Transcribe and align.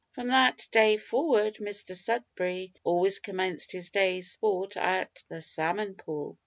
From 0.13 0.29
that 0.29 0.67
day 0.71 0.97
forward 0.97 1.57
Mr 1.57 1.93
Sudberry 1.95 2.73
always 2.83 3.19
commenced 3.19 3.71
his 3.71 3.91
day's 3.91 4.31
sport 4.31 4.75
at 4.75 5.23
the 5.29 5.41
"Salmon 5.41 5.93
Pool." 5.93 6.39